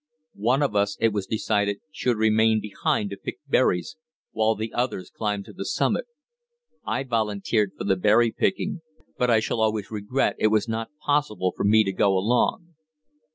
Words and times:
One 0.41 0.63
of 0.63 0.75
us, 0.75 0.97
it 0.99 1.13
was 1.13 1.27
decided, 1.27 1.79
should 1.91 2.17
remain 2.17 2.59
behind 2.59 3.11
to 3.11 3.17
pick 3.17 3.37
berries, 3.47 3.97
while 4.31 4.55
the 4.55 4.73
others 4.73 5.11
climbed 5.11 5.45
to 5.45 5.53
the 5.53 5.63
summit. 5.63 6.05
I 6.83 7.03
volunteered 7.03 7.73
for 7.77 7.83
the 7.83 7.97
berrypicking, 7.97 8.81
but 9.19 9.29
I 9.29 9.39
shall 9.39 9.61
always 9.61 9.91
regret 9.91 10.37
it 10.39 10.47
was 10.47 10.67
not 10.67 10.89
possible 11.05 11.53
for 11.55 11.65
me 11.65 11.83
to 11.83 11.91
go 11.91 12.17
along. 12.17 12.73